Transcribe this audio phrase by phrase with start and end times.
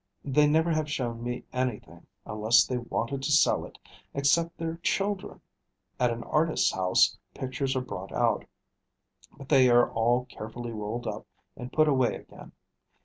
[0.25, 3.77] They never have shown me anything, unless they wanted to sell it,
[4.15, 5.41] except their children.
[5.99, 8.45] At an artist's house pictures are brought out;
[9.37, 12.53] but they are all carefully rolled up and put away again.